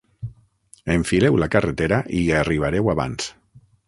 [0.93, 3.29] Enfileu la carretera i hi arribareu abans.